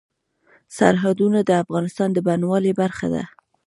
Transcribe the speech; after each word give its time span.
سرحدونه 0.77 1.39
د 1.45 1.51
افغانستان 1.63 2.09
د 2.13 2.17
بڼوالۍ 2.27 2.73
برخه 2.81 3.07
ده. 3.13 3.23